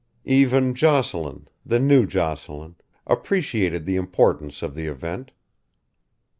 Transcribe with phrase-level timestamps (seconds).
[0.25, 5.31] Even Jocelyn, the new Jocelyn, appreciated the importance of the event.